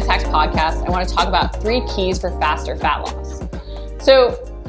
Fitness 0.00 0.24
Hacks 0.24 0.34
podcast, 0.34 0.86
I 0.86 0.90
want 0.90 1.06
to 1.06 1.14
talk 1.14 1.28
about 1.28 1.60
three 1.60 1.82
keys 1.94 2.18
for 2.18 2.30
faster 2.40 2.74
fat 2.74 3.00
loss. 3.00 3.42
So, 4.02 4.64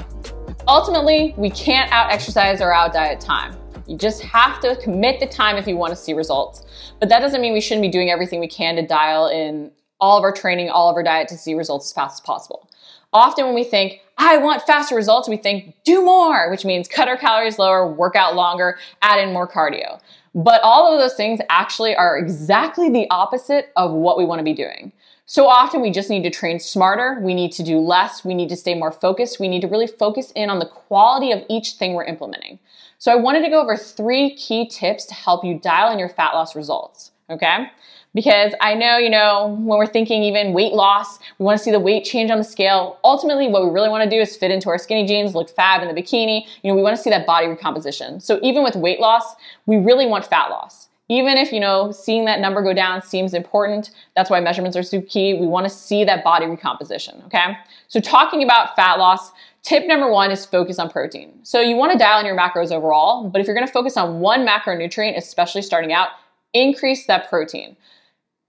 ultimately, 0.68 1.34
we 1.38 1.50
can't 1.50 1.90
out 1.94 2.12
exercise 2.12 2.60
or 2.60 2.74
out 2.74 2.92
diet 2.92 3.22
time. 3.22 3.56
You 3.88 3.98
just 3.98 4.22
have 4.24 4.60
to 4.60 4.76
commit 4.84 5.22
the 5.22 5.28
time 5.28 5.56
if 5.56 5.68
you 5.68 5.78
want 5.78 5.92
to 5.92 5.96
see 5.96 6.12
results. 6.12 6.66
But 7.00 7.08
that 7.08 7.20
doesn't 7.20 7.40
mean 7.40 7.54
we 7.54 7.62
shouldn't 7.62 7.82
be 7.82 7.88
doing 7.88 8.10
everything 8.10 8.42
we 8.42 8.50
can 8.50 8.76
to 8.76 8.86
dial 8.86 9.28
in 9.28 9.72
all 10.02 10.18
of 10.18 10.24
our 10.24 10.34
training, 10.34 10.70
all 10.70 10.90
of 10.90 10.98
our 10.98 11.04
diet 11.04 11.30
to 11.30 11.38
see 11.38 11.54
results 11.54 11.86
as 11.86 11.94
fast 11.94 12.16
as 12.16 12.22
possible. 12.22 12.70
Often 13.14 13.46
when 13.46 13.56
we 13.56 13.64
think, 13.64 14.02
I 14.18 14.38
want 14.38 14.62
faster 14.64 14.96
results, 14.96 15.30
we 15.30 15.38
think 15.38 15.76
do 15.86 16.04
more, 16.04 16.52
which 16.52 16.66
means 16.66 16.90
cut 16.90 17.08
our 17.08 17.18
calories 17.18 17.58
lower, 17.58 17.90
work 17.90 18.18
out 18.18 18.36
longer, 18.36 18.78
add 19.02 19.26
in 19.26 19.32
more 19.32 19.48
cardio. 19.48 20.02
But 20.36 20.62
all 20.62 20.92
of 20.92 21.00
those 21.00 21.16
things 21.16 21.40
actually 21.50 21.96
are 21.96 22.18
exactly 22.18 22.90
the 22.90 23.08
opposite 23.10 23.72
of 23.78 23.92
what 23.92 24.18
we 24.18 24.26
want 24.26 24.40
to 24.40 24.44
be 24.44 24.54
doing. 24.54 24.92
So 25.32 25.48
often 25.48 25.80
we 25.80 25.92
just 25.92 26.10
need 26.10 26.24
to 26.24 26.30
train 26.30 26.60
smarter, 26.60 27.18
we 27.22 27.34
need 27.34 27.54
to 27.54 27.64
do 27.64 27.80
less, 27.80 28.26
we 28.26 28.34
need 28.34 28.50
to 28.50 28.58
stay 28.58 28.76
more 28.76 28.92
focused, 28.92 29.40
we 29.40 29.48
need 29.48 29.62
to 29.62 29.68
really 29.70 29.88
focus 29.88 30.34
in 30.36 30.50
on 30.50 30.60
the 30.60 30.66
quality 30.66 31.32
of 31.32 31.42
each 31.50 31.76
thing 31.76 31.94
we're 31.94 32.04
implementing. 32.04 32.60
So 32.98 33.14
I 33.14 33.16
wanted 33.16 33.44
to 33.44 33.50
go 33.50 33.62
over 33.62 33.78
three 33.78 34.36
key 34.36 34.68
tips 34.68 35.06
to 35.06 35.14
help 35.14 35.46
you 35.46 35.58
dial 35.58 35.90
in 35.90 36.00
your 36.00 36.10
fat 36.10 36.34
loss 36.34 36.54
results, 36.54 37.12
okay? 37.30 37.68
Because 38.14 38.54
I 38.60 38.74
know, 38.74 38.98
you 38.98 39.10
know, 39.10 39.56
when 39.62 39.80
we're 39.80 39.88
thinking 39.88 40.22
even 40.24 40.52
weight 40.52 40.74
loss, 40.74 41.18
we 41.40 41.46
want 41.46 41.58
to 41.58 41.64
see 41.64 41.72
the 41.72 41.80
weight 41.80 42.04
change 42.04 42.30
on 42.30 42.38
the 42.38 42.44
scale. 42.44 43.00
Ultimately, 43.06 43.48
what 43.48 43.64
we 43.64 43.72
really 43.72 43.88
want 43.88 44.04
to 44.04 44.10
do 44.10 44.20
is 44.20 44.36
fit 44.36 44.52
into 44.52 44.68
our 44.68 44.78
skinny 44.78 45.08
jeans, 45.08 45.34
look 45.34 45.50
fab 45.50 45.82
in 45.82 45.88
the 45.88 46.02
bikini. 46.02 46.46
You 46.62 46.72
know, 46.72 46.76
we 46.76 46.82
want 46.82 46.98
to 46.98 47.02
see 47.02 47.10
that 47.10 47.26
body 47.26 47.48
recomposition. 47.48 48.20
So 48.20 48.38
even 48.44 48.64
with 48.64 48.76
weight 48.76 49.00
loss, 49.00 49.34
we 49.66 49.78
really 49.78 50.08
want 50.08 50.26
fat 50.26 50.50
loss. 50.50 50.90
Even 51.12 51.38
if, 51.38 51.52
you 51.52 51.60
know, 51.60 51.92
seeing 51.92 52.24
that 52.26 52.40
number 52.40 52.64
go 52.64 52.74
down 52.74 53.02
seems 53.02 53.34
important, 53.34 53.92
that's 54.16 54.30
why 54.30 54.40
measurements 54.40 54.78
are 54.78 54.84
so 54.84 55.02
key. 55.02 55.34
We 55.34 55.46
want 55.46 55.66
to 55.66 55.70
see 55.70 56.06
that 56.06 56.24
body 56.24 56.46
recomposition, 56.46 57.22
okay? 57.26 57.58
So 57.90 58.00
talking 58.00 58.44
about 58.44 58.76
fat 58.78 58.98
loss, 58.98 59.32
Tip 59.64 59.86
number 59.86 60.10
one 60.10 60.32
is 60.32 60.46
focus 60.46 60.80
on 60.80 60.90
protein. 60.90 61.32
So 61.44 61.62
you 61.62 61.76
want 61.76 61.92
to 61.92 61.98
dial 61.98 62.20
in 62.20 62.26
your 62.26 62.36
macros 62.36 62.72
overall, 62.72 63.30
but 63.30 63.42
if 63.42 63.48
you're 63.48 63.56
going 63.56 63.68
to 63.68 63.72
focus 63.72 63.96
on 63.96 64.20
one 64.20 64.46
macronutrient, 64.46 65.18
especially 65.18 65.62
starting 65.62 65.94
out, 65.94 66.10
increase 66.54 67.06
that 67.06 67.30
protein. 67.30 67.78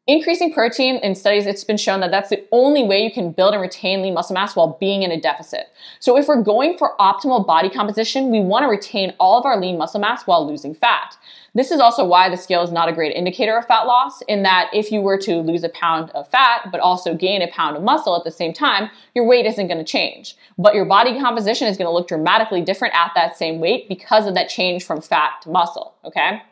Increasing 0.08 0.52
protein 0.52 0.96
in 0.96 1.14
studies, 1.14 1.46
it's 1.46 1.62
been 1.62 1.76
shown 1.76 2.00
that 2.00 2.10
that's 2.10 2.28
the 2.28 2.44
only 2.50 2.82
way 2.82 3.04
you 3.04 3.12
can 3.12 3.30
build 3.30 3.54
and 3.54 3.62
retain 3.62 4.02
lean 4.02 4.14
muscle 4.14 4.34
mass 4.34 4.56
while 4.56 4.76
being 4.80 5.04
in 5.04 5.12
a 5.12 5.20
deficit. 5.20 5.68
So 6.00 6.18
if 6.18 6.26
we're 6.26 6.42
going 6.42 6.76
for 6.76 6.96
optimal 6.98 7.46
body 7.46 7.70
composition, 7.70 8.32
we 8.32 8.40
want 8.40 8.64
to 8.64 8.66
retain 8.66 9.14
all 9.20 9.38
of 9.38 9.46
our 9.46 9.60
lean 9.60 9.78
muscle 9.78 10.00
mass 10.00 10.26
while 10.26 10.44
losing 10.44 10.74
fat. 10.74 11.16
This 11.54 11.70
is 11.70 11.78
also 11.78 12.04
why 12.04 12.28
the 12.28 12.36
scale 12.36 12.64
is 12.64 12.72
not 12.72 12.88
a 12.88 12.92
great 12.92 13.14
indicator 13.14 13.56
of 13.56 13.66
fat 13.66 13.82
loss, 13.82 14.22
in 14.22 14.42
that 14.42 14.70
if 14.72 14.90
you 14.90 15.02
were 15.02 15.18
to 15.18 15.36
lose 15.36 15.62
a 15.62 15.68
pound 15.68 16.10
of 16.16 16.28
fat, 16.30 16.70
but 16.72 16.80
also 16.80 17.14
gain 17.14 17.40
a 17.40 17.52
pound 17.52 17.76
of 17.76 17.84
muscle 17.84 18.16
at 18.16 18.24
the 18.24 18.32
same 18.32 18.52
time, 18.52 18.90
your 19.14 19.24
weight 19.24 19.46
isn't 19.46 19.68
going 19.68 19.78
to 19.78 19.84
change. 19.84 20.34
But 20.58 20.74
your 20.74 20.84
body 20.84 21.16
composition 21.20 21.68
is 21.68 21.76
going 21.76 21.86
to 21.86 21.92
look 21.92 22.08
dramatically 22.08 22.62
different 22.62 22.94
at 22.96 23.12
that 23.14 23.38
same 23.38 23.60
weight 23.60 23.88
because 23.88 24.26
of 24.26 24.34
that 24.34 24.48
change 24.48 24.82
from 24.82 25.00
fat 25.00 25.42
to 25.42 25.50
muscle, 25.50 25.94
okay? 26.04 26.42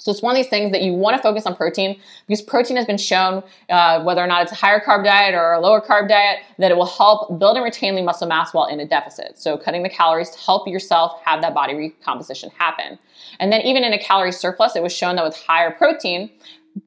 So 0.00 0.10
it's 0.10 0.22
one 0.22 0.34
of 0.34 0.36
these 0.36 0.48
things 0.48 0.72
that 0.72 0.80
you 0.80 0.94
want 0.94 1.14
to 1.16 1.22
focus 1.22 1.44
on 1.44 1.54
protein 1.54 2.00
because 2.26 2.40
protein 2.40 2.78
has 2.78 2.86
been 2.86 2.96
shown, 2.96 3.42
uh, 3.68 4.02
whether 4.02 4.24
or 4.24 4.26
not 4.26 4.42
it's 4.42 4.50
a 4.50 4.54
higher 4.54 4.80
carb 4.80 5.04
diet 5.04 5.34
or 5.34 5.52
a 5.52 5.60
lower 5.60 5.80
carb 5.80 6.08
diet, 6.08 6.38
that 6.58 6.70
it 6.70 6.76
will 6.76 6.86
help 6.86 7.38
build 7.38 7.56
and 7.56 7.64
retain 7.64 7.94
lean 7.94 8.06
muscle 8.06 8.26
mass 8.26 8.54
while 8.54 8.66
in 8.66 8.80
a 8.80 8.86
deficit. 8.86 9.38
So 9.38 9.58
cutting 9.58 9.82
the 9.82 9.90
calories 9.90 10.30
to 10.30 10.38
help 10.38 10.66
yourself 10.66 11.20
have 11.26 11.42
that 11.42 11.52
body 11.52 11.74
recomposition 11.74 12.50
happen. 12.58 12.98
And 13.38 13.52
then 13.52 13.60
even 13.60 13.84
in 13.84 13.92
a 13.92 13.98
calorie 13.98 14.32
surplus, 14.32 14.74
it 14.74 14.82
was 14.82 14.92
shown 14.92 15.16
that 15.16 15.24
with 15.24 15.36
higher 15.36 15.70
protein, 15.70 16.30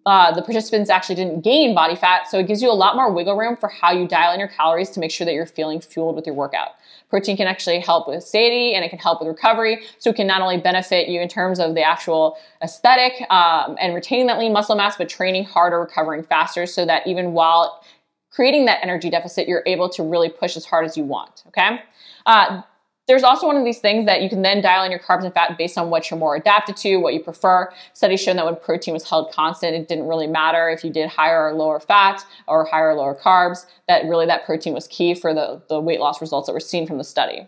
uh, 0.07 0.33
the 0.33 0.41
participants 0.41 0.89
actually 0.89 1.15
didn't 1.15 1.41
gain 1.41 1.75
body 1.75 1.95
fat, 1.95 2.27
so 2.29 2.39
it 2.39 2.47
gives 2.47 2.61
you 2.61 2.71
a 2.71 2.73
lot 2.73 2.95
more 2.95 3.11
wiggle 3.11 3.37
room 3.37 3.55
for 3.55 3.69
how 3.69 3.91
you 3.91 4.07
dial 4.07 4.33
in 4.33 4.39
your 4.39 4.47
calories 4.47 4.89
to 4.89 4.99
make 4.99 5.11
sure 5.11 5.25
that 5.25 5.33
you're 5.33 5.45
feeling 5.45 5.81
fueled 5.81 6.15
with 6.15 6.25
your 6.25 6.35
workout. 6.35 6.69
Protein 7.13 7.37
can 7.37 7.45
actually 7.45 7.79
help 7.79 8.07
with 8.07 8.23
satiety 8.23 8.73
and 8.73 8.83
it 8.83 8.89
can 8.89 8.97
help 8.97 9.21
with 9.21 9.27
recovery, 9.27 9.83
so 9.99 10.09
it 10.09 10.15
can 10.15 10.25
not 10.25 10.41
only 10.41 10.57
benefit 10.57 11.07
you 11.07 11.21
in 11.21 11.27
terms 11.27 11.59
of 11.59 11.75
the 11.75 11.83
actual 11.83 12.39
aesthetic 12.63 13.13
um, 13.29 13.77
and 13.79 13.93
retaining 13.93 14.25
that 14.25 14.39
lean 14.39 14.51
muscle 14.51 14.75
mass, 14.75 14.97
but 14.97 15.09
training 15.09 15.43
harder, 15.43 15.79
recovering 15.79 16.23
faster, 16.23 16.65
so 16.65 16.87
that 16.87 17.05
even 17.05 17.33
while 17.33 17.83
creating 18.31 18.65
that 18.65 18.79
energy 18.81 19.11
deficit, 19.11 19.47
you're 19.47 19.61
able 19.67 19.89
to 19.89 20.01
really 20.01 20.27
push 20.27 20.57
as 20.57 20.65
hard 20.65 20.85
as 20.85 20.97
you 20.97 21.03
want. 21.03 21.43
Okay. 21.49 21.79
Uh, 22.25 22.63
there's 23.07 23.23
also 23.23 23.47
one 23.47 23.57
of 23.57 23.65
these 23.65 23.79
things 23.79 24.05
that 24.05 24.21
you 24.21 24.29
can 24.29 24.41
then 24.41 24.61
dial 24.61 24.83
in 24.83 24.91
your 24.91 24.99
carbs 24.99 25.25
and 25.25 25.33
fat 25.33 25.57
based 25.57 25.77
on 25.77 25.89
what 25.89 26.09
you're 26.09 26.19
more 26.19 26.35
adapted 26.35 26.77
to, 26.77 26.97
what 26.97 27.13
you 27.13 27.19
prefer. 27.19 27.69
Studies 27.93 28.21
shown 28.21 28.37
that 28.37 28.45
when 28.45 28.55
protein 28.55 28.93
was 28.93 29.07
held 29.07 29.31
constant, 29.33 29.75
it 29.75 29.87
didn't 29.87 30.07
really 30.07 30.27
matter 30.27 30.69
if 30.69 30.83
you 30.83 30.91
did 30.91 31.09
higher 31.09 31.47
or 31.47 31.53
lower 31.53 31.79
fat 31.79 32.25
or 32.47 32.65
higher 32.65 32.91
or 32.91 32.95
lower 32.95 33.15
carbs, 33.15 33.65
that 33.87 34.05
really 34.05 34.25
that 34.25 34.45
protein 34.45 34.73
was 34.73 34.87
key 34.87 35.13
for 35.13 35.33
the, 35.33 35.61
the 35.67 35.79
weight 35.79 35.99
loss 35.99 36.21
results 36.21 36.47
that 36.47 36.53
were 36.53 36.59
seen 36.61 36.87
from 36.87 36.97
the 36.97 37.03
study. 37.03 37.47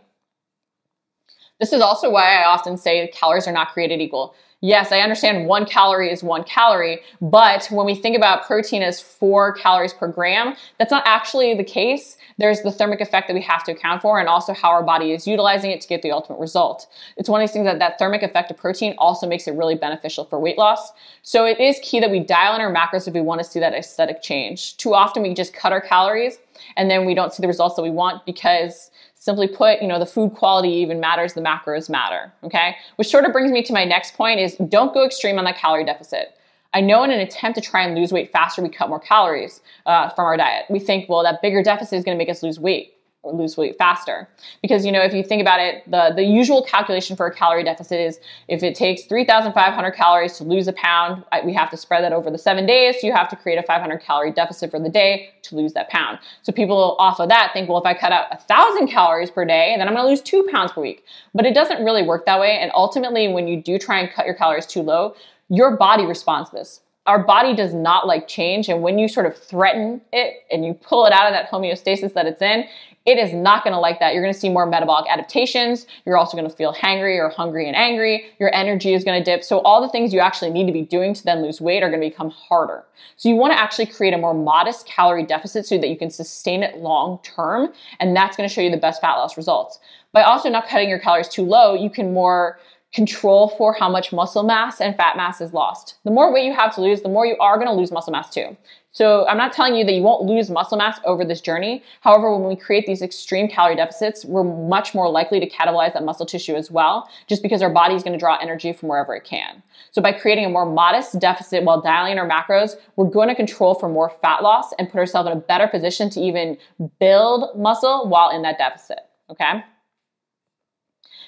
This 1.59 1.72
is 1.72 1.81
also 1.81 2.11
why 2.11 2.35
I 2.35 2.45
often 2.45 2.75
say 2.77 3.07
calories 3.13 3.47
are 3.47 3.53
not 3.53 3.72
created 3.72 4.01
equal 4.01 4.35
yes, 4.65 4.91
I 4.91 4.99
understand 4.99 5.45
one 5.45 5.65
calorie 5.65 6.11
is 6.11 6.23
one 6.23 6.43
calorie, 6.43 6.99
but 7.21 7.67
when 7.69 7.85
we 7.85 7.93
think 7.93 8.17
about 8.17 8.47
protein 8.47 8.81
as 8.81 8.99
four 8.99 9.53
calories 9.53 9.93
per 9.93 10.07
gram, 10.07 10.55
that's 10.79 10.89
not 10.89 11.03
actually 11.05 11.53
the 11.53 11.63
case. 11.63 12.17
There's 12.39 12.61
the 12.61 12.71
thermic 12.71 12.99
effect 12.99 13.27
that 13.27 13.35
we 13.35 13.41
have 13.43 13.63
to 13.65 13.71
account 13.73 14.01
for 14.01 14.19
and 14.19 14.27
also 14.27 14.53
how 14.53 14.69
our 14.69 14.81
body 14.81 15.11
is 15.11 15.27
utilizing 15.27 15.69
it 15.69 15.81
to 15.81 15.87
get 15.87 16.01
the 16.01 16.11
ultimate 16.11 16.39
result. 16.39 16.87
It's 17.15 17.29
one 17.29 17.41
of 17.41 17.47
these 17.47 17.53
things 17.53 17.65
that 17.65 17.77
that 17.77 17.99
thermic 17.99 18.23
effect 18.23 18.49
of 18.49 18.57
protein 18.57 18.95
also 18.97 19.27
makes 19.27 19.47
it 19.47 19.51
really 19.51 19.75
beneficial 19.75 20.25
for 20.25 20.39
weight 20.39 20.57
loss. 20.57 20.91
So 21.21 21.45
it 21.45 21.59
is 21.59 21.79
key 21.83 21.99
that 21.99 22.09
we 22.09 22.19
dial 22.19 22.55
in 22.55 22.61
our 22.61 22.73
macros 22.73 23.07
if 23.07 23.13
we 23.13 23.21
want 23.21 23.41
to 23.41 23.45
see 23.47 23.59
that 23.59 23.73
aesthetic 23.73 24.23
change. 24.23 24.77
Too 24.77 24.95
often 24.95 25.21
we 25.21 25.35
just 25.35 25.53
cut 25.53 25.73
our 25.73 25.81
calories 25.81 26.39
and 26.75 26.89
then 26.89 27.05
we 27.05 27.13
don't 27.13 27.33
see 27.33 27.41
the 27.41 27.47
results 27.47 27.75
that 27.75 27.83
we 27.83 27.91
want 27.91 28.25
because 28.25 28.89
Simply 29.25 29.47
put, 29.47 29.81
you 29.81 29.87
know, 29.87 29.97
the 29.97 30.05
food 30.05 30.35
quality 30.35 30.69
even 30.69 30.99
matters, 30.99 31.33
the 31.33 31.41
macros 31.41 31.89
matter, 31.89 32.31
okay? 32.43 32.75
Which 32.97 33.07
sort 33.07 33.25
of 33.25 33.31
brings 33.31 33.51
me 33.51 33.63
to 33.63 33.73
my 33.73 33.83
next 33.83 34.13
point 34.13 34.39
is 34.39 34.54
don't 34.67 34.93
go 34.93 35.05
extreme 35.05 35.38
on 35.38 35.45
that 35.45 35.57
calorie 35.57 35.85
deficit. 35.85 36.38
I 36.73 36.81
know 36.81 37.03
in 37.03 37.11
an 37.11 37.19
attempt 37.19 37.55
to 37.55 37.61
try 37.61 37.83
and 37.83 37.95
lose 37.95 38.11
weight 38.11 38.31
faster, 38.31 38.61
we 38.61 38.69
cut 38.69 38.89
more 38.89 38.99
calories 38.99 39.61
uh, 39.85 40.09
from 40.09 40.25
our 40.25 40.35
diet. 40.35 40.66
We 40.69 40.79
think, 40.79 41.07
well, 41.07 41.23
that 41.23 41.41
bigger 41.41 41.63
deficit 41.63 41.97
is 41.97 42.03
going 42.03 42.17
to 42.17 42.21
make 42.21 42.29
us 42.29 42.43
lose 42.43 42.59
weight 42.59 42.94
lose 43.33 43.57
weight 43.57 43.77
faster. 43.77 44.27
Because, 44.61 44.85
you 44.85 44.91
know, 44.91 45.01
if 45.01 45.13
you 45.13 45.23
think 45.23 45.41
about 45.41 45.59
it, 45.59 45.89
the, 45.89 46.11
the 46.15 46.23
usual 46.23 46.63
calculation 46.63 47.15
for 47.15 47.27
a 47.27 47.33
calorie 47.33 47.63
deficit 47.63 47.99
is 47.99 48.19
if 48.47 48.63
it 48.63 48.75
takes 48.75 49.03
3,500 49.03 49.91
calories 49.91 50.37
to 50.37 50.43
lose 50.43 50.67
a 50.67 50.73
pound, 50.73 51.23
we 51.43 51.53
have 51.53 51.69
to 51.71 51.77
spread 51.77 52.03
that 52.03 52.13
over 52.13 52.29
the 52.29 52.37
seven 52.37 52.65
days. 52.65 52.95
So 52.99 53.07
you 53.07 53.13
have 53.13 53.29
to 53.29 53.35
create 53.35 53.57
a 53.57 53.63
500 53.63 53.99
calorie 54.01 54.31
deficit 54.31 54.71
for 54.71 54.79
the 54.79 54.89
day 54.89 55.31
to 55.43 55.55
lose 55.55 55.73
that 55.73 55.89
pound. 55.89 56.19
So 56.43 56.51
people 56.51 56.95
off 56.99 57.19
of 57.19 57.29
that 57.29 57.51
think, 57.53 57.69
well, 57.69 57.79
if 57.79 57.85
I 57.85 57.93
cut 57.93 58.11
out 58.11 58.27
a 58.31 58.37
thousand 58.37 58.87
calories 58.87 59.31
per 59.31 59.45
day, 59.45 59.75
then 59.77 59.87
I'm 59.87 59.93
going 59.93 60.05
to 60.05 60.09
lose 60.09 60.21
two 60.21 60.47
pounds 60.51 60.71
per 60.71 60.81
week. 60.81 61.03
But 61.33 61.45
it 61.45 61.53
doesn't 61.53 61.83
really 61.83 62.03
work 62.03 62.25
that 62.25 62.39
way. 62.39 62.57
And 62.59 62.71
ultimately, 62.73 63.27
when 63.27 63.47
you 63.47 63.61
do 63.61 63.79
try 63.79 63.99
and 63.99 64.11
cut 64.11 64.25
your 64.25 64.35
calories 64.35 64.65
too 64.65 64.81
low, 64.81 65.15
your 65.49 65.77
body 65.77 66.05
responds 66.05 66.49
to 66.49 66.55
this 66.55 66.81
our 67.05 67.23
body 67.23 67.55
does 67.55 67.73
not 67.73 68.07
like 68.07 68.27
change. 68.27 68.67
And 68.67 68.81
when 68.81 68.97
you 68.97 69.07
sort 69.07 69.25
of 69.25 69.38
threaten 69.38 70.01
it 70.11 70.43
and 70.51 70.66
you 70.66 70.73
pull 70.73 71.05
it 71.05 71.13
out 71.13 71.27
of 71.27 71.33
that 71.33 71.49
homeostasis 71.49 72.13
that 72.13 72.25
it's 72.25 72.41
in, 72.41 72.66
it 73.05 73.19
is 73.19 73.33
not 73.33 73.63
going 73.63 73.73
to 73.73 73.79
like 73.79 73.99
that. 73.99 74.13
You're 74.13 74.23
going 74.23 74.33
to 74.33 74.39
see 74.39 74.49
more 74.49 74.66
metabolic 74.66 75.05
adaptations. 75.11 75.85
You're 76.05 76.17
also 76.17 76.35
going 76.35 76.49
to 76.49 76.55
feel 76.55 76.73
hangry 76.73 77.19
or 77.19 77.29
hungry 77.29 77.67
and 77.67 77.75
angry. 77.75 78.25
Your 78.39 78.53
energy 78.55 78.95
is 78.95 79.03
going 79.03 79.23
to 79.23 79.23
dip. 79.23 79.43
So 79.43 79.59
all 79.59 79.79
the 79.79 79.89
things 79.89 80.11
you 80.11 80.19
actually 80.19 80.49
need 80.49 80.66
to 80.66 80.73
be 80.73 80.81
doing 80.81 81.13
to 81.13 81.23
then 81.23 81.43
lose 81.43 81.61
weight 81.61 81.83
are 81.83 81.89
going 81.89 82.01
to 82.01 82.09
become 82.09 82.31
harder. 82.31 82.83
So 83.17 83.29
you 83.29 83.35
want 83.35 83.53
to 83.53 83.59
actually 83.59 83.85
create 83.85 84.16
a 84.16 84.17
more 84.17 84.33
modest 84.33 84.87
calorie 84.87 85.25
deficit 85.25 85.67
so 85.67 85.78
that 85.78 85.87
you 85.87 85.97
can 85.97 86.09
sustain 86.09 86.63
it 86.63 86.78
long 86.78 87.19
term. 87.22 87.72
And 87.99 88.16
that's 88.16 88.35
going 88.35 88.49
to 88.49 88.53
show 88.53 88.61
you 88.61 88.72
the 88.72 88.78
best 88.78 89.02
fat 89.02 89.13
loss 89.13 89.37
results. 89.37 89.79
By 90.11 90.23
also 90.23 90.49
not 90.49 90.67
cutting 90.67 90.90
your 90.90 90.99
calories 90.99 91.28
too 91.28 91.43
low, 91.43 91.75
you 91.75 91.91
can 91.91 92.11
more 92.13 92.57
control 92.95 93.49
for 93.49 93.73
how 93.73 93.89
much 93.89 94.13
muscle 94.13 94.41
mass 94.41 94.79
and 94.79 94.95
fat 94.95 95.17
mass 95.17 95.41
is 95.41 95.51
lost. 95.51 95.97
The 96.05 96.11
more 96.11 96.33
weight 96.33 96.45
you 96.45 96.53
have 96.53 96.73
to 96.75 96.81
lose, 96.81 97.01
the 97.01 97.09
more 97.09 97.25
you 97.25 97.35
are 97.41 97.57
going 97.57 97.67
to 97.67 97.73
lose 97.73 97.91
muscle 97.91 98.13
mass 98.13 98.33
too. 98.33 98.55
So 98.93 99.27
I'm 99.27 99.37
not 99.37 99.51
telling 99.51 99.75
you 99.75 99.83
that 99.83 99.91
you 99.91 100.01
won't 100.01 100.23
lose 100.23 100.49
muscle 100.49 100.77
mass 100.77 101.01
over 101.03 101.25
this 101.25 101.41
journey. 101.41 101.83
However, 101.99 102.33
when 102.33 102.47
we 102.47 102.55
create 102.55 102.87
these 102.87 103.01
extreme 103.01 103.49
calorie 103.49 103.75
deficits, 103.75 104.23
we're 104.23 104.45
much 104.45 104.95
more 104.95 105.09
likely 105.09 105.41
to 105.41 105.49
catabolize 105.49 105.91
that 105.93 106.05
muscle 106.05 106.25
tissue 106.25 106.55
as 106.55 106.71
well, 106.71 107.09
just 107.27 107.43
because 107.43 107.61
our 107.61 107.69
body 107.69 107.95
is 107.95 108.03
going 108.03 108.13
to 108.13 108.19
draw 108.19 108.37
energy 108.41 108.71
from 108.71 108.87
wherever 108.87 109.13
it 109.13 109.25
can. 109.25 109.61
So 109.91 110.01
by 110.01 110.13
creating 110.13 110.45
a 110.45 110.49
more 110.49 110.65
modest 110.65 111.19
deficit 111.19 111.65
while 111.65 111.81
dialing 111.81 112.17
our 112.17 112.29
macros, 112.29 112.77
we're 112.95 113.09
going 113.09 113.27
to 113.27 113.35
control 113.35 113.75
for 113.75 113.89
more 113.89 114.09
fat 114.21 114.41
loss 114.41 114.71
and 114.79 114.89
put 114.89 114.99
ourselves 114.99 115.29
in 115.29 115.37
a 115.37 115.41
better 115.41 115.67
position 115.67 116.09
to 116.11 116.21
even 116.21 116.57
build 117.01 117.59
muscle 117.59 118.07
while 118.07 118.29
in 118.29 118.43
that 118.43 118.57
deficit. 118.57 118.99
Okay. 119.29 119.61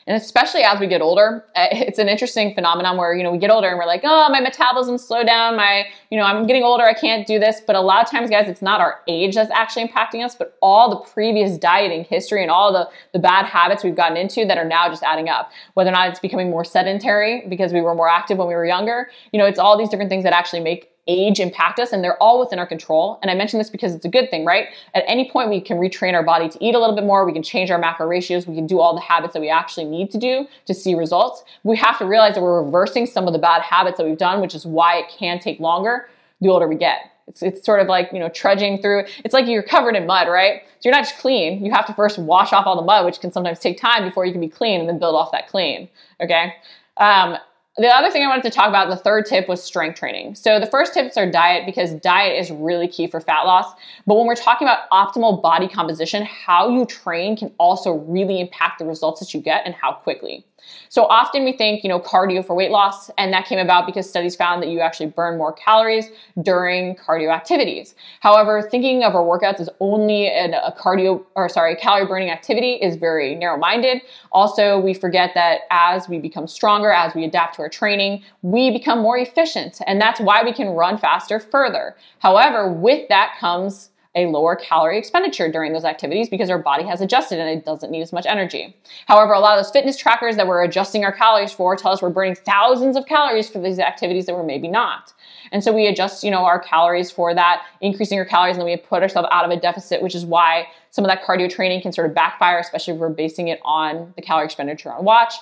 And 0.08 0.16
especially 0.16 0.62
as 0.62 0.80
we 0.80 0.88
get 0.88 1.02
older, 1.02 1.44
eh, 1.56 1.68
it's 1.72 2.00
an 2.00 2.08
interesting 2.08 2.56
phenomenon 2.56 2.96
where, 2.96 3.14
you 3.14 3.24
know, 3.24 3.32
we 3.32 3.38
get 3.38 3.52
older 3.52 3.68
and 3.68 3.78
we're 3.78 3.86
like, 3.86 4.02
oh, 4.06 4.30
my 4.32 4.40
metabolism 4.40 4.98
slowed 4.98 5.28
down. 5.28 5.58
My, 5.58 5.86
you 6.10 6.18
know, 6.18 6.24
I'm 6.24 6.48
getting 6.48 6.64
older. 6.64 6.86
I 6.86 6.94
can't 6.94 7.28
do 7.28 7.40
this. 7.40 7.62
But 7.66 7.76
a 7.76 7.82
lot 7.82 8.06
of 8.06 8.10
times, 8.10 8.30
guys, 8.30 8.48
it's 8.48 8.62
not 8.62 8.80
our 8.80 9.02
age 9.10 9.36
that's 9.36 9.52
actually 9.52 9.86
impacting 9.86 10.24
us, 10.24 10.34
but 10.34 10.58
all 10.62 10.90
the 10.90 11.12
previous 11.12 11.58
dieting 11.58 12.06
history 12.06 12.42
and 12.42 12.50
all 12.50 12.72
the, 12.72 12.90
the 13.12 13.20
bad 13.20 13.46
habits 13.46 13.84
we've 13.84 13.96
gotten 13.96 14.16
into 14.16 14.46
that 14.46 14.58
are 14.58 14.66
now 14.66 14.88
just 14.88 15.04
adding 15.04 15.28
up. 15.28 15.52
Whether 15.74 15.90
or 15.90 15.94
not 15.94 16.08
it's 16.10 16.22
becoming 16.22 16.50
more 16.50 16.64
sedentary 16.64 17.44
because 17.50 17.74
we 17.74 17.82
were 17.82 17.94
more 17.94 18.10
active 18.10 18.38
when 18.38 18.48
we 18.48 18.56
were 18.56 18.66
younger, 18.66 19.10
you 19.34 19.40
know, 19.40 19.46
it's 19.46 19.60
all 19.60 19.78
these 19.78 19.90
different 19.90 20.10
things 20.10 20.24
that 20.24 20.34
actually 20.34 20.62
make 20.62 20.90
age 21.08 21.40
impact 21.40 21.80
us, 21.80 21.92
and 21.92 22.04
they're 22.04 22.22
all 22.22 22.40
within 22.40 22.60
our 22.60 22.68
control. 22.68 23.20
And 23.22 23.32
I 23.32 23.36
mention 23.36 23.60
this 23.60 23.70
because 23.70 23.96
it's 23.96 24.06
a 24.06 24.10
good 24.10 24.30
thing, 24.30 24.46
right? 24.46 24.68
At 24.94 25.04
any 25.08 25.30
point, 25.30 25.50
we 25.50 25.62
can 25.62 25.78
retrain 25.78 26.14
our 26.14 26.24
body 26.24 26.50
to 26.50 26.64
eat 26.64 26.76
a 26.76 26.80
little 26.80 26.96
bit 26.96 27.06
more. 27.06 27.26
We 27.26 27.34
can 27.34 27.44
change 27.44 27.72
our 27.72 27.78
macro 27.78 28.08
ratios. 28.08 28.48
We 28.48 28.56
can 28.56 28.68
do 28.68 28.80
all 28.80 28.94
the 28.94 29.02
habits 29.02 29.34
that 29.34 29.42
we 29.42 29.50
actually 29.50 29.86
need 29.86 30.12
to 30.12 30.18
do 30.18 30.48
to 30.66 30.74
see 30.74 30.96
results. 30.96 31.44
We 31.64 31.78
have 31.78 31.98
to 32.00 32.06
realize 32.06 32.36
that 32.36 32.42
we're 32.42 32.62
reversing 32.64 33.06
some 33.06 33.28
of 33.28 33.34
the 33.34 33.40
bad 33.40 33.62
habits 33.62 33.98
that 33.98 34.06
we've 34.06 34.18
done, 34.18 34.42
which 34.42 34.56
is 34.56 34.66
why 34.66 34.98
it 34.98 35.06
can 35.10 35.40
take 35.40 35.60
longer 35.60 36.10
the 36.42 36.50
older 36.50 36.68
we 36.68 36.76
get. 36.76 37.12
It's, 37.28 37.44
it's 37.44 37.66
sort 37.66 37.82
of 37.82 37.88
like, 37.88 38.10
you 38.14 38.20
know, 38.20 38.30
trudging 38.30 38.82
through. 38.82 39.04
It's 39.26 39.34
like 39.34 39.48
you're 39.48 39.64
covered 39.64 39.96
in 39.96 40.06
mud, 40.06 40.30
right? 40.30 40.62
So 40.80 40.90
you're 40.90 40.94
not 40.94 41.04
just 41.04 41.18
clean. 41.18 41.66
You 41.66 41.72
have 41.72 41.86
to 41.88 41.94
first 41.94 42.18
wash 42.18 42.54
off 42.54 42.66
all 42.66 42.76
the 42.76 42.84
mud, 42.84 43.06
which 43.06 43.20
can 43.20 43.32
sometimes 43.32 43.60
take 43.60 43.80
time 43.80 44.06
before 44.06 44.26
you 44.26 44.32
can 44.32 44.40
be 44.40 44.48
clean 44.48 44.80
and 44.80 44.88
then 44.88 44.98
build 44.98 45.16
off 45.16 45.32
that 45.34 45.50
clean. 45.50 45.90
Okay. 46.22 46.54
Um, 46.96 47.38
the 47.78 47.88
other 47.88 48.10
thing 48.10 48.24
I 48.24 48.28
wanted 48.28 48.44
to 48.44 48.50
talk 48.50 48.68
about, 48.70 48.90
the 48.90 48.96
third 48.96 49.28
tip 49.28 49.48
was 49.48 49.64
strength 49.64 50.00
training. 50.00 50.34
So 50.34 50.60
the 50.60 50.66
first 50.66 50.96
tips 50.96 51.16
are 51.16 51.30
diet 51.30 51.68
because 51.68 51.94
diet 51.94 52.40
is 52.40 52.50
really 52.50 52.88
key 52.88 53.06
for 53.06 53.22
fat 53.22 53.44
loss. 53.44 53.72
But 54.08 54.16
when 54.16 54.26
we're 54.26 54.36
talking 54.36 54.68
about 54.68 54.90
optimal 54.90 55.44
body 55.44 55.68
composition, 55.68 56.26
how 56.26 56.70
you 56.70 56.88
train 56.88 57.38
can 57.38 57.54
also 57.60 57.94
really 57.94 58.40
impact 58.40 58.80
the 58.80 58.86
results 58.86 59.20
that 59.20 59.32
you 59.36 59.42
get 59.42 59.64
and 59.64 59.76
how 59.76 59.94
quickly. 59.94 60.44
So 60.90 61.06
often 61.06 61.44
we 61.44 61.54
think, 61.54 61.84
you 61.84 61.90
know, 61.90 62.00
cardio 62.00 62.46
for 62.46 62.56
weight 62.56 62.72
loss, 62.72 63.10
and 63.18 63.32
that 63.34 63.46
came 63.46 63.60
about 63.60 63.86
because 63.86 64.10
studies 64.10 64.36
found 64.36 64.62
that 64.64 64.70
you 64.70 64.80
actually 64.80 65.08
burn 65.08 65.38
more 65.38 65.54
calories 65.54 66.10
during 66.42 66.96
cardio 66.96 67.34
activities. 67.34 67.96
However, 68.22 68.62
thinking 68.62 69.04
of 69.04 69.16
our 69.16 69.24
workouts 69.24 69.60
as 69.60 69.70
only 69.80 70.28
a 70.28 70.74
cardio 70.80 71.24
or 71.36 71.50
sorry, 71.50 71.76
calorie 71.76 72.06
burning 72.06 72.30
activity 72.30 72.74
is 72.74 72.96
very 72.96 73.36
narrow 73.36 73.58
minded. 73.58 74.02
Also, 74.32 74.80
we 74.80 74.94
forget 74.94 75.32
that 75.36 75.62
as 75.70 76.10
we 76.10 76.20
become 76.20 76.48
stronger, 76.48 76.92
as 76.92 77.14
we 77.14 77.24
adapt 77.26 77.56
to 77.56 77.62
our 77.62 77.70
training, 77.70 78.24
we 78.42 78.72
become 78.72 79.00
more 79.00 79.18
efficient, 79.18 79.80
and 79.86 80.02
that's 80.02 80.20
why 80.20 80.44
we 80.44 80.54
can 80.54 80.70
run 80.70 80.98
faster 80.98 81.40
further. 81.40 81.96
However, 82.20 82.72
with 82.72 83.08
that 83.10 83.36
comes 83.40 83.90
a 84.18 84.26
lower 84.26 84.56
calorie 84.56 84.98
expenditure 84.98 85.50
during 85.50 85.72
those 85.72 85.86
activities 85.86 86.28
because 86.28 86.50
our 86.50 86.58
body 86.58 86.84
has 86.84 87.02
adjusted 87.02 87.40
and 87.40 87.48
it 87.48 87.64
doesn't 87.64 87.92
need 87.92 88.02
as 88.02 88.12
much 88.12 88.26
energy. 88.26 88.76
However, 89.06 89.34
a 89.34 89.40
lot 89.40 89.58
of 89.58 89.64
those 89.64 89.72
fitness 89.72 89.96
trackers 89.96 90.36
that 90.36 90.48
we're 90.48 90.64
adjusting 90.64 91.06
our 91.06 91.12
calories 91.12 91.52
for 91.52 91.76
tell 91.76 91.92
us 91.92 92.02
we're 92.02 92.10
burning 92.10 92.36
thousands 92.36 92.98
of 92.98 93.06
calories 93.06 93.48
for 93.48 93.60
these 93.60 93.80
activities 93.80 94.26
that 94.26 94.36
we're 94.36 94.44
maybe 94.44 94.68
not. 94.68 95.14
And 95.52 95.64
so 95.64 95.72
we 95.72 95.88
adjust, 95.88 96.24
you 96.24 96.32
know, 96.32 96.46
our 96.46 96.60
calories 96.60 97.12
for 97.12 97.34
that, 97.36 97.64
increasing 97.80 98.18
our 98.18 98.26
calories, 98.26 98.58
and 98.58 98.62
then 98.62 98.66
we 98.66 98.76
put 98.76 99.04
ourselves 99.04 99.30
out 99.32 99.46
of 99.46 99.52
a 99.52 99.60
deficit, 99.60 100.02
which 100.02 100.16
is 100.16 100.26
why 100.26 100.66
some 100.90 101.06
of 101.06 101.10
that 101.10 101.24
cardio 101.24 101.50
training 101.50 101.82
can 101.82 101.94
sort 101.94 102.10
of 102.10 102.16
backfire, 102.16 102.58
especially 102.58 102.96
if 102.96 103.00
we're 103.00 103.10
basing 103.10 103.48
it 103.50 103.60
on 103.64 104.14
the 104.16 104.22
calorie 104.22 104.46
expenditure 104.46 104.92
on 104.92 105.06
watch. 105.06 105.36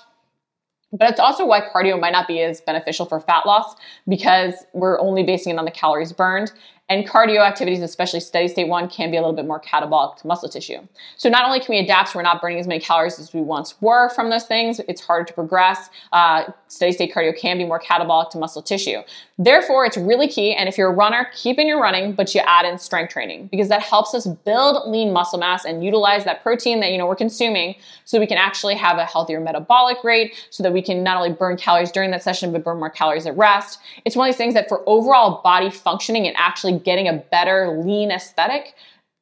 But 0.91 1.09
it's 1.09 1.19
also 1.19 1.45
why 1.45 1.61
cardio 1.61 1.99
might 1.99 2.11
not 2.11 2.27
be 2.27 2.41
as 2.41 2.61
beneficial 2.61 3.05
for 3.05 3.19
fat 3.19 3.45
loss 3.45 3.75
because 4.07 4.53
we're 4.73 4.99
only 4.99 5.23
basing 5.23 5.53
it 5.53 5.57
on 5.57 5.65
the 5.65 5.71
calories 5.71 6.13
burned. 6.13 6.51
And 6.87 7.07
cardio 7.07 7.39
activities, 7.39 7.81
especially 7.81 8.19
steady 8.19 8.47
state 8.47 8.67
one, 8.67 8.87
can 8.87 9.09
be 9.09 9.17
a 9.17 9.19
little 9.19 9.35
bit 9.35 9.47
more 9.47 9.59
catabolic 9.59 10.17
to 10.17 10.27
muscle 10.27 10.47
tissue. 10.47 10.77
So 11.17 11.29
not 11.29 11.43
only 11.43 11.59
can 11.59 11.73
we 11.73 11.79
adapt 11.79 12.09
so 12.09 12.19
we're 12.19 12.23
not 12.23 12.41
burning 12.41 12.59
as 12.59 12.67
many 12.67 12.79
calories 12.79 13.17
as 13.17 13.33
we 13.33 13.41
once 13.41 13.73
were 13.81 14.09
from 14.09 14.29
those 14.29 14.43
things, 14.43 14.79
it's 14.87 15.01
harder 15.01 15.25
to 15.25 15.33
progress. 15.33 15.89
Uh, 16.11 16.43
steady 16.67 16.91
state 16.91 17.11
cardio 17.11 17.35
can 17.35 17.57
be 17.57 17.65
more 17.65 17.79
catabolic 17.79 18.29
to 18.31 18.37
muscle 18.37 18.61
tissue. 18.61 18.99
Therefore, 19.39 19.83
it's 19.85 19.97
really 19.97 20.27
key. 20.27 20.53
And 20.53 20.69
if 20.69 20.77
you're 20.77 20.91
a 20.91 20.93
runner, 20.93 21.27
keep 21.35 21.57
in 21.57 21.65
your 21.65 21.81
running, 21.81 22.13
but 22.13 22.35
you 22.35 22.41
add 22.45 22.65
in 22.65 22.77
strength 22.77 23.11
training 23.11 23.47
because 23.47 23.67
that 23.69 23.81
helps 23.81 24.13
us 24.13 24.27
build 24.27 24.87
lean 24.87 25.11
muscle 25.11 25.39
mass 25.39 25.65
and 25.65 25.83
utilize 25.83 26.23
that 26.25 26.43
protein 26.43 26.81
that 26.81 26.91
you 26.91 26.99
know 26.99 27.07
we're 27.07 27.15
consuming 27.15 27.75
so 28.05 28.19
we 28.19 28.27
can 28.27 28.37
actually 28.37 28.75
have 28.75 28.99
a 28.99 29.05
healthier 29.05 29.39
metabolic 29.39 29.97
rate 30.03 30.35
so 30.51 30.61
that 30.61 30.71
we 30.71 30.83
can 30.83 31.03
not 31.03 31.17
only 31.17 31.31
burn 31.31 31.57
calories 31.57 31.91
during 31.91 32.11
that 32.11 32.21
session 32.21 32.51
but 32.51 32.63
burn 32.63 32.77
more 32.77 32.91
calories 32.91 33.25
at 33.25 33.35
rest. 33.35 33.79
It's 34.05 34.15
one 34.15 34.29
of 34.29 34.33
these 34.33 34.37
things 34.37 34.53
that 34.53 34.69
for 34.69 34.83
overall 34.87 35.41
body 35.41 35.71
functioning 35.71 36.27
and 36.27 36.35
actually 36.37 36.74
getting 36.79 37.07
a 37.07 37.13
better 37.13 37.81
lean 37.83 38.11
aesthetic, 38.11 38.75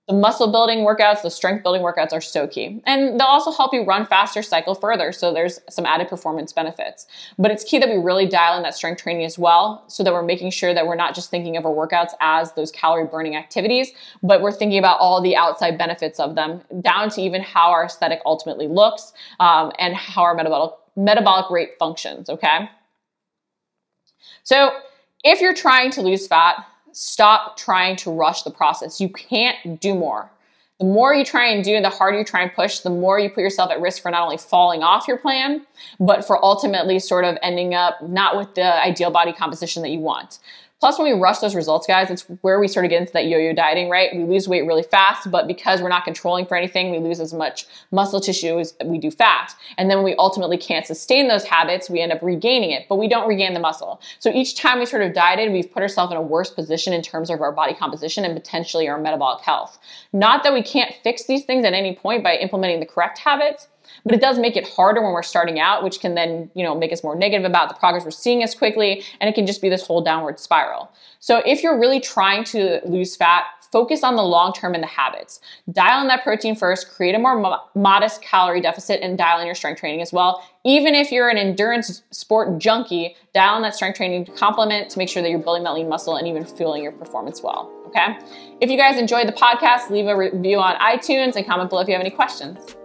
the 0.07 0.13
muscle 0.13 0.51
building 0.51 0.79
workouts, 0.79 1.21
the 1.21 1.29
strength 1.29 1.63
building 1.63 1.81
workouts 1.81 2.11
are 2.11 2.19
so 2.19 2.45
key. 2.45 2.81
And 2.85 3.17
they'll 3.17 3.27
also 3.27 3.53
help 3.53 3.73
you 3.73 3.85
run 3.85 4.05
faster, 4.05 4.41
cycle 4.43 4.75
further. 4.75 5.13
So 5.13 5.33
there's 5.33 5.61
some 5.69 5.85
added 5.85 6.09
performance 6.09 6.51
benefits. 6.51 7.07
But 7.39 7.51
it's 7.51 7.63
key 7.63 7.79
that 7.79 7.87
we 7.87 7.95
really 7.95 8.27
dial 8.27 8.57
in 8.57 8.63
that 8.63 8.75
strength 8.75 9.01
training 9.01 9.23
as 9.23 9.39
well 9.39 9.85
so 9.87 10.03
that 10.03 10.11
we're 10.11 10.23
making 10.23 10.51
sure 10.51 10.73
that 10.73 10.85
we're 10.85 10.95
not 10.95 11.15
just 11.15 11.29
thinking 11.29 11.55
of 11.55 11.65
our 11.65 11.71
workouts 11.71 12.11
as 12.19 12.51
those 12.51 12.69
calorie 12.69 13.07
burning 13.07 13.37
activities, 13.37 13.91
but 14.21 14.41
we're 14.41 14.51
thinking 14.51 14.77
about 14.77 14.99
all 14.99 15.21
the 15.21 15.37
outside 15.37 15.77
benefits 15.77 16.19
of 16.19 16.35
them, 16.35 16.61
down 16.81 17.09
to 17.11 17.21
even 17.21 17.41
how 17.41 17.71
our 17.71 17.85
aesthetic 17.85 18.19
ultimately 18.25 18.67
looks 18.67 19.13
um, 19.39 19.71
and 19.79 19.95
how 19.95 20.23
our 20.23 20.35
metabolic, 20.35 20.73
metabolic 20.97 21.49
rate 21.49 21.71
functions, 21.79 22.29
okay? 22.29 22.69
So 24.43 24.71
if 25.23 25.39
you're 25.39 25.53
trying 25.53 25.91
to 25.91 26.01
lose 26.01 26.27
fat, 26.27 26.65
stop 26.93 27.57
trying 27.57 27.95
to 27.97 28.11
rush 28.11 28.43
the 28.43 28.51
process. 28.51 29.01
You 29.01 29.09
can't 29.09 29.79
do 29.81 29.93
more. 29.93 30.29
The 30.79 30.85
more 30.85 31.13
you 31.13 31.23
try 31.23 31.47
and 31.47 31.63
do, 31.63 31.79
the 31.81 31.89
harder 31.89 32.17
you 32.17 32.25
try 32.25 32.41
and 32.41 32.53
push, 32.53 32.79
the 32.79 32.89
more 32.89 33.19
you 33.19 33.29
put 33.29 33.41
yourself 33.41 33.71
at 33.71 33.79
risk 33.79 34.01
for 34.01 34.11
not 34.11 34.23
only 34.23 34.37
falling 34.37 34.83
off 34.83 35.07
your 35.07 35.17
plan, 35.17 35.65
but 35.99 36.25
for 36.25 36.43
ultimately 36.43 36.99
sort 36.99 37.25
of 37.25 37.37
ending 37.41 37.73
up 37.73 38.01
not 38.01 38.35
with 38.35 38.55
the 38.55 38.83
ideal 38.83 39.11
body 39.11 39.31
composition 39.31 39.81
that 39.83 39.89
you 39.89 39.99
want. 39.99 40.39
Plus, 40.79 40.99
when 40.99 41.13
we 41.13 41.17
rush 41.17 41.39
those 41.39 41.55
results, 41.55 41.87
guys, 41.87 42.09
it's 42.09 42.23
where 42.41 42.59
we 42.59 42.67
sort 42.67 42.85
of 42.85 42.89
get 42.89 42.99
into 42.99 43.13
that 43.13 43.27
yo-yo 43.27 43.53
dieting, 43.53 43.89
right? 43.89 44.13
We 44.13 44.25
lose 44.25 44.49
weight 44.49 44.65
really 44.65 44.83
fast, 44.83 45.31
but 45.31 45.47
because 45.47 45.81
we're 45.81 45.87
not 45.87 46.03
controlling 46.03 46.45
for 46.45 46.57
anything, 46.57 46.91
we 46.91 46.99
lose 46.99 47.21
as 47.21 47.33
much 47.33 47.65
muscle 47.91 48.19
tissue 48.19 48.59
as 48.59 48.75
we 48.83 48.97
do 48.97 49.09
fat. 49.09 49.55
And 49.77 49.89
then 49.89 50.03
we 50.03 50.13
ultimately 50.15 50.57
can't 50.57 50.85
sustain 50.85 51.29
those 51.29 51.45
habits, 51.45 51.89
we 51.89 52.01
end 52.01 52.11
up 52.11 52.21
regaining 52.21 52.71
it, 52.71 52.87
but 52.89 52.97
we 52.97 53.07
don't 53.07 53.29
regain 53.29 53.53
the 53.53 53.61
muscle. 53.61 54.01
So 54.19 54.29
each 54.33 54.57
time 54.57 54.79
we 54.79 54.85
sort 54.85 55.03
of 55.03 55.13
dieted, 55.13 55.53
we've 55.53 55.71
put 55.71 55.83
ourselves 55.83 56.11
in 56.11 56.17
a 56.17 56.21
worse 56.21 56.49
position 56.49 56.91
in 56.91 57.01
terms 57.01 57.29
of 57.29 57.39
our 57.39 57.53
body 57.53 57.73
composition 57.73 58.25
and 58.25 58.35
potentially 58.35 58.89
our 58.89 58.99
metabolic 58.99 59.41
health. 59.41 59.79
Not 60.11 60.43
that 60.43 60.53
we 60.53 60.63
can't 60.63 60.93
fix 61.01 61.23
these 61.23 61.45
things 61.45 61.63
at 61.63 61.73
any 61.73 61.95
point 61.95 62.25
by 62.25 62.35
implementing 62.35 62.81
the 62.81 62.85
correct 62.85 63.19
habits, 63.19 63.69
but 64.03 64.13
it 64.13 64.21
does 64.21 64.39
make 64.39 64.55
it 64.55 64.67
harder 64.67 65.01
when 65.01 65.11
we're 65.11 65.23
starting 65.23 65.59
out, 65.59 65.83
which 65.83 65.99
can 65.99 66.15
then, 66.15 66.49
you 66.53 66.63
know, 66.63 66.75
make 66.75 66.91
us 66.91 67.03
more 67.03 67.15
negative 67.15 67.45
about 67.45 67.69
the 67.69 67.75
progress 67.75 68.03
we're 68.03 68.11
seeing 68.11 68.43
as 68.43 68.55
quickly, 68.55 69.03
and 69.19 69.29
it 69.29 69.33
can 69.35 69.45
just 69.45 69.61
be 69.61 69.69
this 69.69 69.85
whole 69.85 70.01
downward 70.01 70.39
spiral. 70.39 70.91
So 71.19 71.41
if 71.45 71.63
you're 71.63 71.79
really 71.79 71.99
trying 71.99 72.43
to 72.45 72.81
lose 72.85 73.15
fat, 73.15 73.45
focus 73.73 74.03
on 74.03 74.15
the 74.15 74.23
long 74.23 74.53
term 74.53 74.75
and 74.75 74.83
the 74.83 74.87
habits. 74.87 75.41
Dial 75.71 75.99
in 76.01 76.07
that 76.07 76.23
protein 76.23 76.55
first, 76.55 76.91
create 76.91 77.15
a 77.15 77.19
more 77.19 77.37
mo- 77.37 77.59
modest 77.73 78.21
calorie 78.21 78.61
deficit, 78.61 79.01
and 79.01 79.17
dial 79.17 79.39
in 79.39 79.47
your 79.47 79.55
strength 79.55 79.79
training 79.79 80.01
as 80.01 80.13
well. 80.13 80.47
Even 80.63 80.93
if 80.93 81.11
you're 81.11 81.29
an 81.29 81.37
endurance 81.37 82.03
sport 82.11 82.59
junkie, 82.59 83.15
dial 83.33 83.55
in 83.57 83.63
that 83.63 83.75
strength 83.75 83.97
training 83.97 84.25
to 84.25 84.31
complement 84.33 84.89
to 84.91 84.99
make 84.99 85.09
sure 85.09 85.23
that 85.23 85.29
you're 85.29 85.39
building 85.39 85.63
that 85.63 85.73
lean 85.73 85.89
muscle 85.89 86.15
and 86.15 86.27
even 86.27 86.45
fueling 86.45 86.83
your 86.83 86.91
performance 86.91 87.41
well. 87.41 87.71
Okay. 87.87 88.17
If 88.61 88.69
you 88.69 88.77
guys 88.77 88.97
enjoyed 88.97 89.27
the 89.27 89.33
podcast, 89.33 89.89
leave 89.89 90.07
a 90.07 90.15
review 90.15 90.59
on 90.59 90.75
iTunes 90.77 91.35
and 91.35 91.45
comment 91.45 91.69
below 91.69 91.81
if 91.81 91.87
you 91.87 91.93
have 91.93 92.01
any 92.01 92.11
questions. 92.11 92.75